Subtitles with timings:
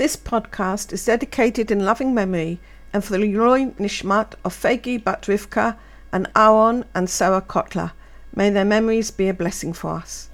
[0.00, 2.58] This podcast is dedicated in loving memory
[2.90, 5.76] and for the Leilui Nishmat of Fegi Bat Rivka
[6.10, 7.92] and Aaron and Sarah Kotler.
[8.34, 10.30] May their memories be a blessing for us.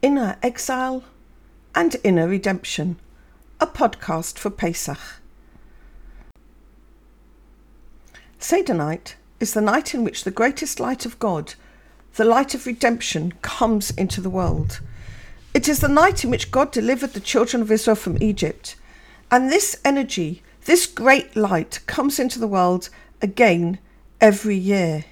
[0.00, 1.04] Inner Exile
[1.74, 2.98] and Inner Redemption,
[3.60, 5.20] a podcast for Pesach.
[8.38, 11.52] Seder night is the night in which the greatest light of God,
[12.14, 14.80] the light of redemption, comes into the world.
[15.54, 18.76] It is the night in which God delivered the children of Israel from Egypt,
[19.30, 23.78] and this energy, this great light, comes into the world again
[24.20, 25.04] every year.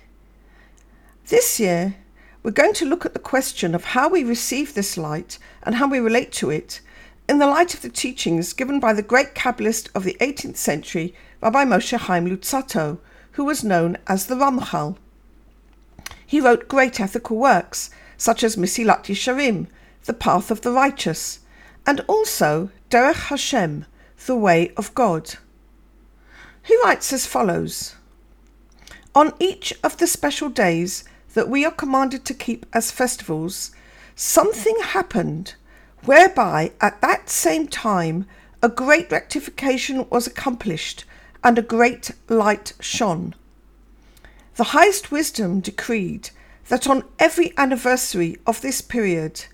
[1.29, 1.97] This year,
[2.43, 5.89] we're going to look at the question of how we receive this light and how
[5.89, 6.81] we relate to it
[7.29, 11.15] in the light of the teachings given by the great Kabbalist of the 18th century,
[11.41, 12.99] Rabbi Moshe Chaim Luzzatto,
[13.33, 14.97] who was known as the Ramchal.
[16.31, 19.67] He wrote great ethical works, such as Mesilat Yesharim,
[20.05, 21.41] The Path of the Righteous,
[21.85, 23.85] and also Derech Hashem,
[24.27, 25.35] The Way of God.
[26.63, 27.97] He writes as follows
[29.13, 31.03] On each of the special days
[31.35, 33.73] that we are commanded to keep as festivals,
[34.15, 35.57] something happened
[36.05, 38.25] whereby at that same time
[38.63, 41.05] a great rectification was accomplished
[41.43, 43.35] and a great light shone.
[44.61, 46.29] The highest wisdom decreed
[46.69, 49.47] that on every anniversary of this period,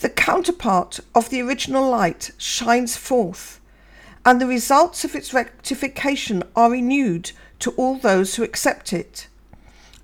[0.00, 3.60] the counterpart of the original light shines forth,
[4.24, 9.28] and the results of its rectification are renewed to all those who accept it.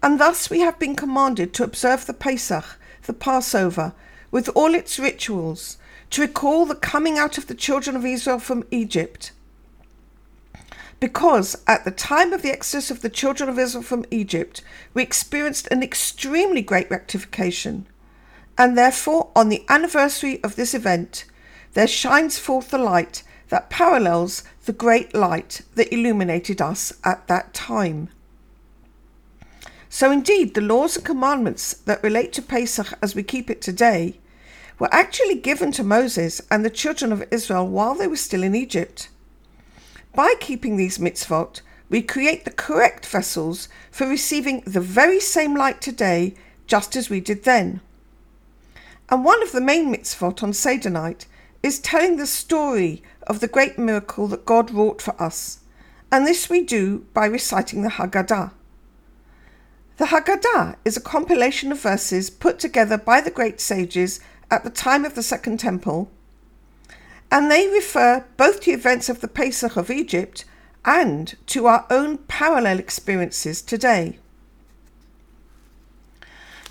[0.02, 3.94] And thus we have been commanded to observe the Pesach, the Passover,
[4.30, 5.78] with all its rituals,
[6.10, 9.32] to recall the coming out of the children of Israel from Egypt
[11.02, 14.62] because at the time of the exodus of the children of Israel from Egypt,
[14.94, 17.88] we experienced an extremely great rectification.
[18.56, 21.24] And therefore, on the anniversary of this event,
[21.72, 27.52] there shines forth the light that parallels the great light that illuminated us at that
[27.52, 28.08] time.
[29.88, 34.20] So, indeed, the laws and commandments that relate to Pesach as we keep it today
[34.78, 38.54] were actually given to Moses and the children of Israel while they were still in
[38.54, 39.08] Egypt.
[40.14, 45.80] By keeping these mitzvot, we create the correct vessels for receiving the very same light
[45.80, 46.34] today,
[46.66, 47.80] just as we did then.
[49.08, 51.26] And one of the main mitzvot on Seder night
[51.62, 55.60] is telling the story of the great miracle that God wrought for us,
[56.10, 58.52] and this we do by reciting the Haggadah.
[59.96, 64.20] The Haggadah is a compilation of verses put together by the great sages
[64.50, 66.10] at the time of the Second Temple
[67.32, 70.44] and they refer both to events of the Pesach of Egypt
[70.84, 74.19] and to our own parallel experiences today.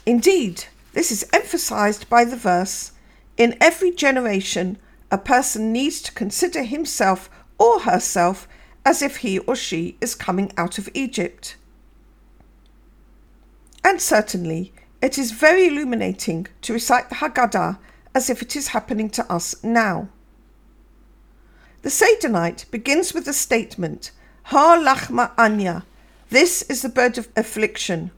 [0.06, 2.92] Indeed, this is emphasized by the verse
[3.38, 4.78] In every generation,
[5.10, 8.48] a person needs to consider himself or herself
[8.86, 11.56] as if he or she is coming out of Egypt.
[13.84, 17.80] And certainly, it is very illuminating to recite the Haggadah
[18.14, 20.10] as if it is happening to us now.
[21.82, 24.12] The night begins with the statement,
[24.44, 25.84] Ha lachma anya,
[26.30, 28.12] this is the bird of affliction.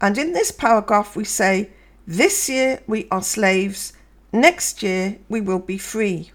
[0.00, 1.70] And in this paragraph we say,
[2.06, 3.92] This year we are slaves,
[4.32, 6.32] next year we will be free.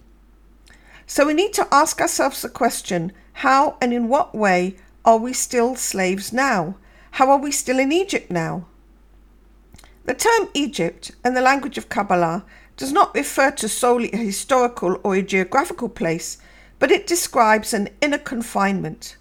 [1.05, 5.33] So we need to ask ourselves the question how and in what way are we
[5.33, 6.75] still slaves now?
[7.11, 8.65] How are we still in Egypt now?
[10.05, 12.45] The term Egypt and the language of Kabbalah
[12.77, 16.37] does not refer to solely a historical or a geographical place,
[16.79, 19.17] but it describes an inner confinement.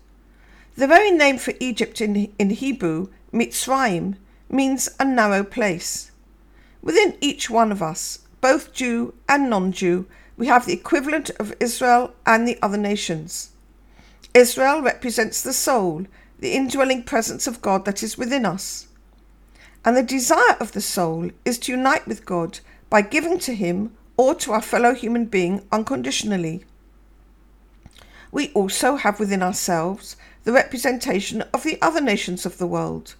[0.76, 4.17] The very name for Egypt in, in Hebrew, Mitzrayim,
[4.50, 6.12] means a narrow place.
[6.82, 10.06] Within each one of us, both Jew and non Jew,
[10.37, 13.52] we have the equivalent of Israel and the other nations.
[14.35, 16.06] Israel represents the soul,
[16.38, 18.87] the indwelling presence of God that is within us.
[19.82, 23.93] And the desire of the soul is to unite with God by giving to Him
[24.17, 26.65] or to our fellow human being unconditionally.
[28.33, 33.15] We also have within ourselves the representation of the other nations of the world,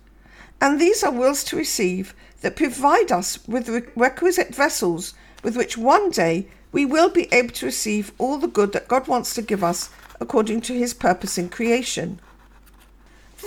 [0.61, 5.77] and these are wills to receive that provide us with the requisite vessels with which
[5.77, 9.43] one day we will be able to receive all the good that God wants to
[9.43, 9.91] give us
[10.21, 12.21] according to His purpose in creation.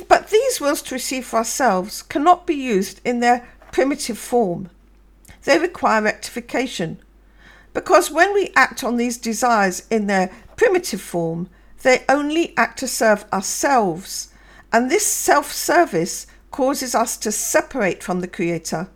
[0.07, 4.69] But these wills to receive for ourselves cannot be used in their primitive form
[5.43, 6.99] they require rectification.
[7.73, 11.49] Because when we act on these desires in their primitive form,
[11.83, 14.33] they only act to serve ourselves,
[14.71, 18.89] and this self service causes us to separate from the Creator.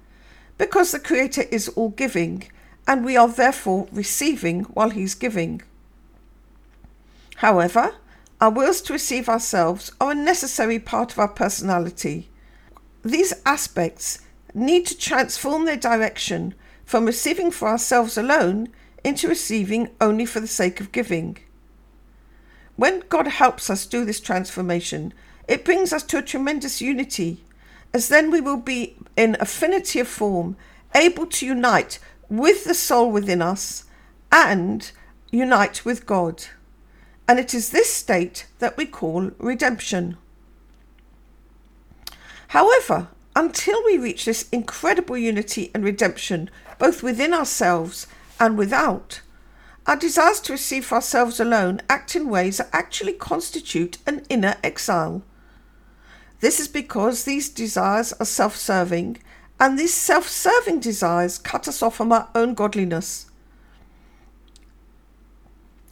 [0.57, 2.49] Because the Creator is all giving,
[2.87, 5.61] and we are therefore receiving while He's giving.
[7.37, 7.95] However,
[8.41, 12.29] our wills to receive ourselves are a necessary part of our personality.
[13.03, 14.19] These aspects
[14.53, 16.53] need to transform their direction
[16.85, 18.69] from receiving for ourselves alone
[19.03, 21.37] into receiving only for the sake of giving.
[22.75, 25.13] When God helps us do this transformation,
[25.47, 27.43] it brings us to a tremendous unity,
[27.93, 30.55] as then we will be in affinity of form,
[30.95, 33.85] able to unite with the soul within us
[34.31, 34.91] and
[35.31, 36.45] unite with God.
[37.27, 40.17] And it is this state that we call redemption.
[42.49, 48.07] However, until we reach this incredible unity and redemption, both within ourselves
[48.39, 49.21] and without,
[49.85, 54.55] our desires to receive for ourselves alone act in ways that actually constitute an inner
[54.63, 55.23] exile.
[56.39, 59.17] This is because these desires are self serving,
[59.59, 63.27] and these self serving desires cut us off from our own godliness.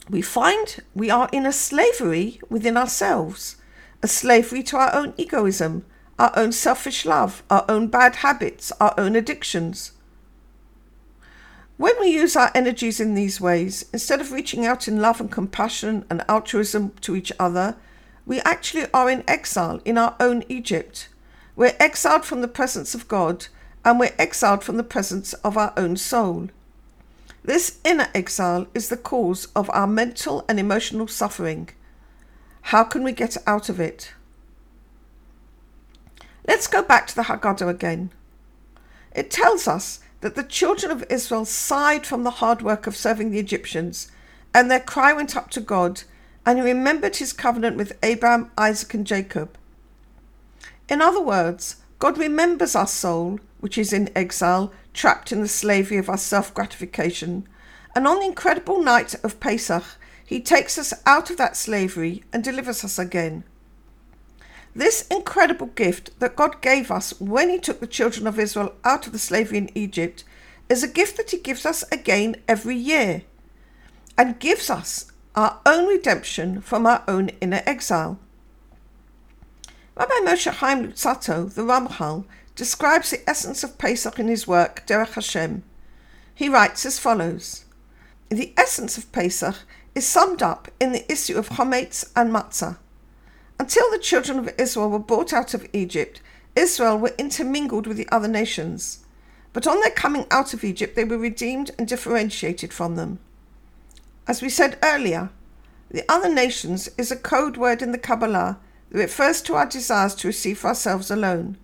[0.08, 3.56] We find we are in a slavery within ourselves,
[4.02, 5.84] a slavery to our own egoism,
[6.18, 9.92] our own selfish love, our own bad habits, our own addictions.
[11.76, 15.30] When we use our energies in these ways, instead of reaching out in love and
[15.30, 17.76] compassion and altruism to each other,
[18.24, 21.08] we actually are in exile in our own Egypt.
[21.56, 23.46] We're exiled from the presence of God
[23.84, 26.48] and we're exiled from the presence of our own soul.
[27.44, 31.70] This inner exile is the cause of our mental and emotional suffering.
[32.66, 34.12] How can we get out of it?
[36.46, 38.10] Let's go back to the Haggadah again.
[39.14, 43.30] It tells us that the children of Israel sighed from the hard work of serving
[43.30, 44.10] the Egyptians,
[44.54, 46.02] and their cry went up to God,
[46.44, 49.56] and he remembered his covenant with Abraham, Isaac, and Jacob.
[50.88, 55.98] In other words, God remembers our soul, which is in exile, trapped in the slavery
[55.98, 57.46] of our self gratification,
[57.94, 59.84] and on the incredible night of Pesach,
[60.24, 63.44] he takes us out of that slavery and delivers us again.
[64.74, 69.06] This incredible gift that God gave us when He took the children of Israel out
[69.06, 70.24] of the slavery in Egypt
[70.68, 73.22] is a gift that He gives us again every year
[74.16, 78.18] and gives us our own redemption from our own inner exile.
[79.94, 82.24] Rabbi Moshe Chaim Luzzatto, the Ramchal,
[82.54, 85.62] describes the essence of Pesach in his work Derech Hashem.
[86.34, 87.66] He writes as follows
[88.30, 89.56] The essence of Pesach
[89.94, 92.78] is summed up in the issue of Chometz and Matzah.
[93.62, 96.20] Until the children of Israel were brought out of Egypt,
[96.56, 99.04] Israel were intermingled with the other nations.
[99.52, 103.20] But on their coming out of Egypt, they were redeemed and differentiated from them.
[104.26, 105.30] As we said earlier,
[105.92, 108.58] the other nations is a code word in the Kabbalah
[108.90, 111.56] that refers to our desires to receive for ourselves alone.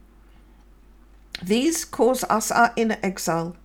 [1.43, 3.57] These cause us our inner exile.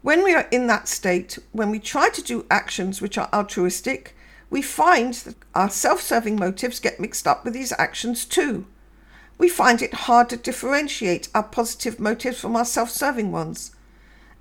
[0.00, 4.16] When we are in that state, when we try to do actions which are altruistic,
[4.52, 8.66] we find that our self serving motives get mixed up with these actions too.
[9.38, 13.74] We find it hard to differentiate our positive motives from our self serving ones.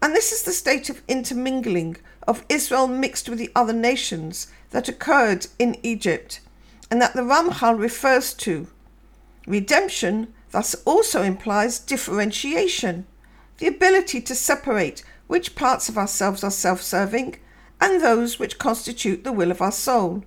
[0.02, 1.96] And this is the state of intermingling
[2.28, 6.42] of Israel mixed with the other nations that occurred in Egypt,
[6.90, 8.68] and that the Ramchal refers to.
[9.48, 13.08] Redemption thus also implies differentiation,
[13.60, 17.38] the ability to separate which parts of ourselves are self serving
[17.82, 20.24] and those which constitute the will of our soul.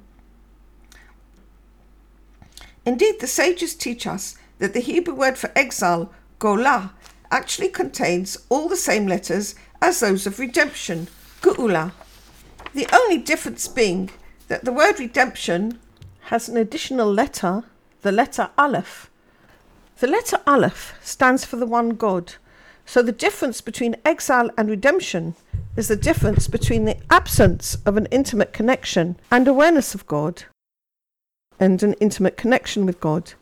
[2.84, 6.90] Indeed, the sages teach us that the Hebrew word for exile, golah,
[7.30, 11.08] actually contains all the same letters as those of redemption,
[11.40, 11.92] geula.
[12.74, 14.10] The only difference being
[14.48, 15.78] that the word redemption
[16.22, 17.64] has an additional letter,
[18.02, 19.10] the letter aleph.
[19.98, 22.34] The letter aleph stands for the one God.
[22.86, 25.34] So the difference between exile and redemption
[25.76, 30.44] is the difference between the absence of an intimate connection and awareness of God
[31.58, 33.32] and an intimate connection with God.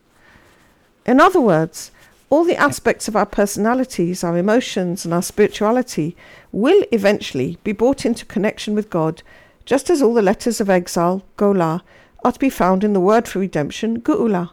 [1.04, 1.90] In other words,
[2.30, 6.16] all the aspects of our personalities, our emotions, and our spirituality
[6.50, 9.22] will eventually be brought into connection with God,
[9.66, 11.82] just as all the letters of exile, golah,
[12.24, 14.50] are to be found in the word for redemption, geula.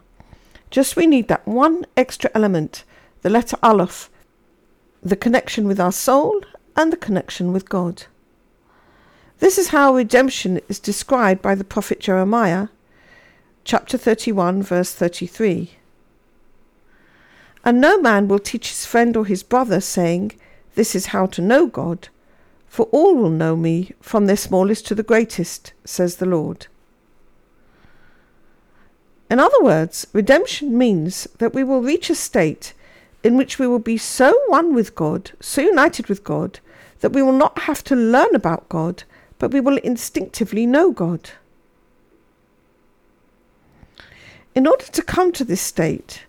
[0.69, 2.83] Just we need that one extra element,
[3.21, 4.08] the letter aleph,
[5.01, 6.41] the connection with our soul
[6.75, 8.03] and the connection with God.
[9.39, 12.67] This is how redemption is described by the prophet Jeremiah,
[13.63, 15.71] chapter 31, verse 33.
[17.63, 20.33] And no man will teach his friend or his brother, saying,
[20.75, 22.09] This is how to know God,
[22.67, 26.67] for all will know me, from their smallest to the greatest, says the Lord.
[29.29, 32.73] In other words, redemption means that we will reach a state
[33.23, 36.59] in which we will be so one with God, so united with God,
[36.99, 39.03] that we will not have to learn about God,
[39.37, 41.31] but we will instinctively know God.
[44.55, 46.25] In order to come to this state,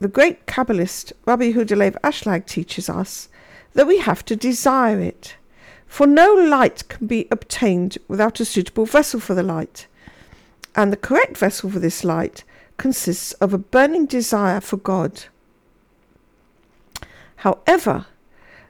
[0.00, 3.28] the great Kabbalist Rabbi Yehuda Leib Ashlag teaches us
[3.74, 5.36] that we have to desire it,
[5.86, 9.86] for no light can be obtained without a suitable vessel for the light,
[10.76, 12.44] and the correct vessel for this light
[12.76, 15.24] consists of a burning desire for God.
[17.38, 18.06] However,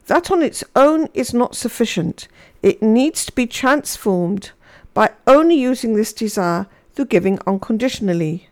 [0.09, 2.29] that on its own is not sufficient.
[2.63, 4.51] It needs to be transformed
[4.93, 8.49] by only using this desire through giving unconditionally.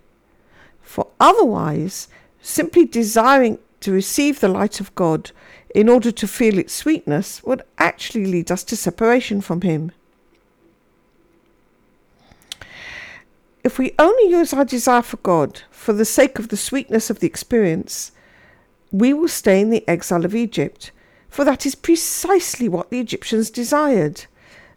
[0.80, 2.08] For otherwise,
[2.40, 5.32] simply desiring to receive the light of God
[5.74, 9.92] in order to feel its sweetness would actually lead us to separation from Him.
[13.62, 17.20] If we only use our desire for God for the sake of the sweetness of
[17.20, 18.12] the experience,
[18.98, 20.90] we will stay in the exile of Egypt,
[21.28, 24.24] for that is precisely what the Egyptians desired.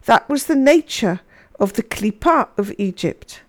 [0.04, 1.20] That was the nature
[1.58, 3.40] of the Klippa of Egypt.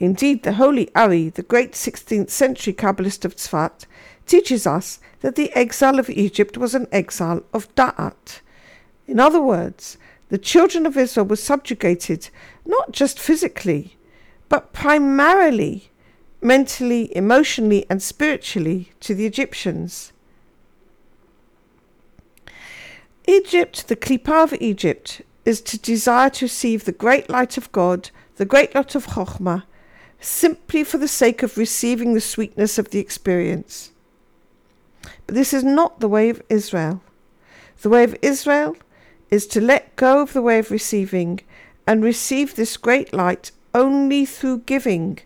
[0.00, 3.86] Indeed, the holy Ari, the great 16th century Kabbalist of Tzfat,
[4.26, 8.40] teaches us that the exile of Egypt was an exile of Da'at.
[9.06, 9.96] In other words,
[10.28, 12.30] the children of Israel were subjugated
[12.66, 13.96] not just physically,
[14.48, 15.91] but primarily
[16.42, 20.12] mentally, emotionally, and spiritually to the Egyptians.
[23.26, 28.10] Egypt, the Klippa of Egypt, is to desire to receive the great light of God,
[28.36, 29.64] the great light of Chokhmah,
[30.20, 33.92] simply for the sake of receiving the sweetness of the experience.
[35.26, 37.02] But this is not the way of Israel.
[37.82, 38.76] The way of Israel
[39.30, 41.40] is to let go of the way of receiving
[41.86, 45.18] and receive this great light only through giving,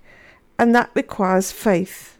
[0.58, 2.18] and that requires faith.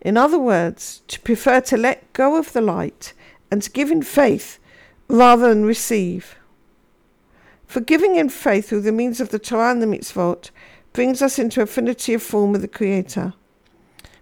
[0.00, 3.12] In other words, to prefer to let go of the light
[3.50, 4.58] and to give in faith
[5.08, 6.36] rather than receive.
[7.66, 10.50] For giving in faith through the means of the Torah and the mitzvot
[10.92, 13.34] brings us into affinity of form with the Creator,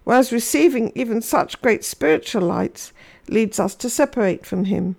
[0.03, 2.91] whereas receiving even such great spiritual lights
[3.29, 4.95] leads us to separate from Him.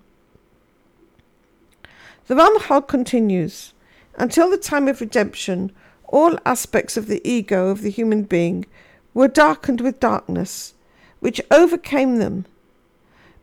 [2.27, 3.73] The Ramchal continues
[4.17, 5.73] Until the time of redemption,
[6.09, 8.67] all aspects of the ego of the human being
[9.15, 10.75] were darkened with darkness,
[11.21, 12.47] which overcame them.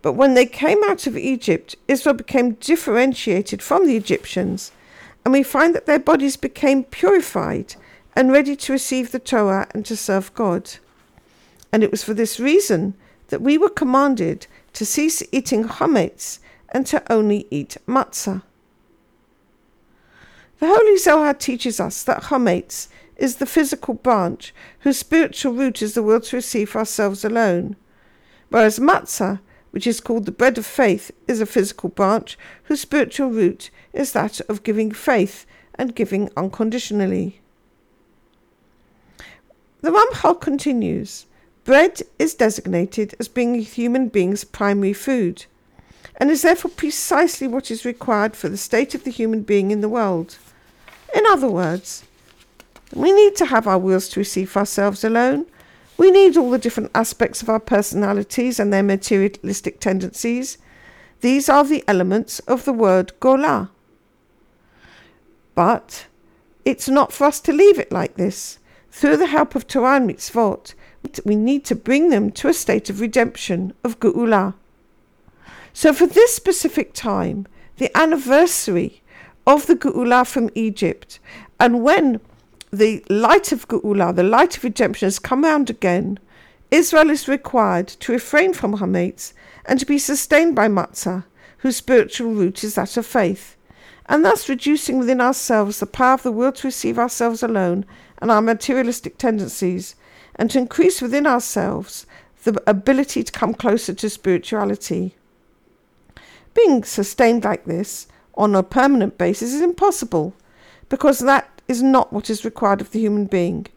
[0.01, 4.71] But when they came out of Egypt, Israel became differentiated from the Egyptians,
[5.23, 7.75] and we find that their bodies became purified
[8.15, 10.75] and ready to receive the Torah and to serve God.
[11.71, 12.93] And it was for this reason
[13.27, 18.43] that we were commanded to cease eating chametz and to only eat matzah.
[20.65, 25.93] The Holy Zohar teaches us that Chametz is the physical branch whose spiritual root is
[25.93, 27.75] the will to receive for ourselves alone,
[28.49, 33.29] whereas Matzah, which is called the bread of faith, is a physical branch whose spiritual
[33.29, 35.45] root is that of giving faith
[35.75, 37.41] and giving unconditionally.
[39.81, 41.27] The Ramchal continues
[41.63, 45.45] Bread is designated as being a human being's primary food,
[46.17, 49.81] and is therefore precisely what is required for the state of the human being in
[49.81, 50.39] the world.
[51.13, 52.03] In other words,
[52.93, 55.45] we need to have our wills to receive ourselves alone.
[55.97, 60.57] We need all the different aspects of our personalities and their materialistic tendencies.
[61.21, 63.71] These are the elements of the word gola.
[65.55, 66.07] But
[66.65, 68.59] it's not for us to leave it like this.
[68.91, 70.73] Through the help of Torah and mitzvot,
[71.25, 74.53] we need to bring them to a state of redemption, of geula.
[75.73, 77.47] So for this specific time,
[77.77, 79.01] the anniversary
[79.47, 81.19] of the Geula from Egypt.
[81.59, 82.19] And when
[82.71, 86.19] the light of Geula, the light of redemption, has come round again,
[86.71, 89.33] Israel is required to refrain from Hametz
[89.65, 91.25] and to be sustained by Matzah,
[91.59, 93.55] whose spiritual root is that of faith,
[94.07, 97.85] and thus reducing within ourselves the power of the will to receive ourselves alone
[98.19, 99.95] and our materialistic tendencies,
[100.35, 102.05] and to increase within ourselves
[102.43, 105.15] the ability to come closer to spirituality.
[106.53, 108.07] Being sustained like this,
[108.37, 110.33] on a permanent basis is impossible
[110.89, 113.67] because that is not what is required of the human being.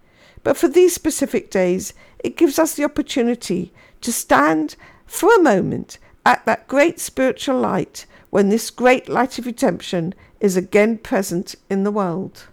[0.43, 5.99] But for these specific days, it gives us the opportunity to stand for a moment
[6.25, 11.85] at that great spiritual light when this great light of redemption is again present in
[11.85, 12.49] the world.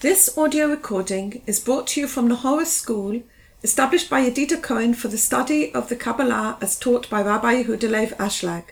[0.00, 3.22] This audio recording is brought to you from the Nahora School,
[3.62, 8.14] established by Yedida Cohen for the study of the Kabbalah as taught by Rabbi Yehuda
[8.18, 8.64] Ashlag.